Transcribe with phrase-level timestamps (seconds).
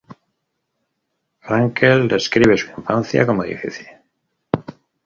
[1.41, 3.85] Frankel describe su infancia como difícil.